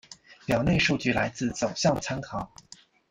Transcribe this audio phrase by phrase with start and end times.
[0.47, 2.51] 表内数据来自走向参考